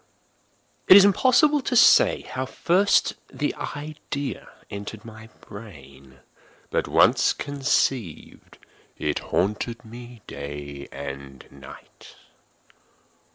[0.87, 6.21] It is impossible to say how first the idea entered my brain;
[6.71, 8.57] but once conceived,
[8.97, 12.15] it haunted me day and night.